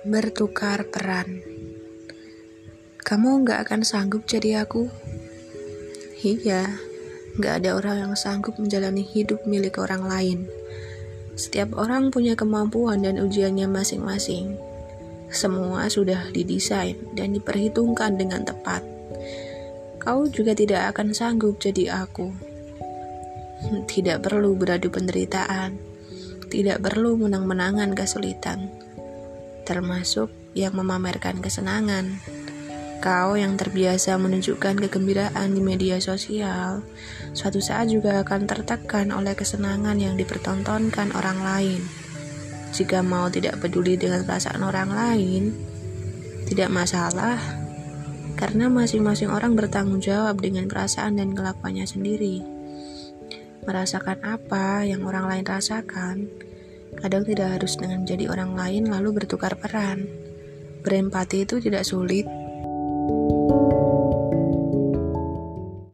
Bertukar 0.00 0.88
peran 0.88 1.44
Kamu 3.04 3.44
nggak 3.44 3.68
akan 3.68 3.84
sanggup 3.84 4.24
jadi 4.24 4.64
aku? 4.64 4.88
Iya, 6.24 6.72
nggak 7.36 7.54
ada 7.60 7.76
orang 7.76 7.96
yang 8.08 8.14
sanggup 8.16 8.56
menjalani 8.56 9.04
hidup 9.04 9.44
milik 9.44 9.76
orang 9.76 10.08
lain. 10.08 10.48
Setiap 11.36 11.76
orang 11.76 12.08
punya 12.08 12.32
kemampuan 12.32 13.04
dan 13.04 13.20
ujiannya 13.20 13.68
masing-masing. 13.68 14.56
Semua 15.28 15.92
sudah 15.92 16.32
didesain 16.32 16.96
dan 17.12 17.36
diperhitungkan 17.36 18.16
dengan 18.16 18.48
tepat. 18.48 18.80
Kau 20.00 20.24
juga 20.32 20.56
tidak 20.56 20.96
akan 20.96 21.12
sanggup 21.12 21.60
jadi 21.60 22.08
aku. 22.08 22.32
Tidak 23.84 24.24
perlu 24.24 24.56
beradu 24.56 24.88
penderitaan, 24.88 25.76
tidak 26.48 26.80
perlu 26.88 27.20
menang-menangan 27.20 27.92
kesulitan 27.92 28.88
termasuk 29.70 30.34
yang 30.58 30.74
memamerkan 30.74 31.38
kesenangan. 31.38 32.18
Kau 32.98 33.38
yang 33.38 33.54
terbiasa 33.54 34.18
menunjukkan 34.18 34.76
kegembiraan 34.82 35.54
di 35.54 35.62
media 35.62 36.02
sosial, 36.02 36.82
suatu 37.32 37.62
saat 37.62 37.88
juga 37.88 38.20
akan 38.26 38.50
tertekan 38.50 39.14
oleh 39.14 39.32
kesenangan 39.32 39.96
yang 39.96 40.18
dipertontonkan 40.18 41.14
orang 41.14 41.38
lain. 41.40 41.80
Jika 42.74 43.00
mau 43.00 43.30
tidak 43.30 43.62
peduli 43.62 43.96
dengan 43.96 44.26
perasaan 44.26 44.60
orang 44.60 44.90
lain, 44.92 45.42
tidak 46.44 46.68
masalah, 46.68 47.40
karena 48.36 48.68
masing-masing 48.68 49.32
orang 49.32 49.56
bertanggung 49.56 50.02
jawab 50.04 50.36
dengan 50.42 50.68
perasaan 50.68 51.16
dan 51.16 51.32
kelakuannya 51.32 51.88
sendiri. 51.88 52.44
Merasakan 53.64 54.20
apa 54.28 54.84
yang 54.84 55.08
orang 55.08 55.24
lain 55.24 55.46
rasakan, 55.48 56.28
Kadang 56.98 57.22
tidak 57.22 57.60
harus 57.60 57.78
dengan 57.78 58.02
menjadi 58.02 58.32
orang 58.34 58.58
lain 58.58 58.90
lalu 58.90 59.22
bertukar 59.22 59.54
peran. 59.54 60.10
Berempati 60.82 61.46
itu 61.46 61.62
tidak 61.62 61.86
sulit, 61.86 62.26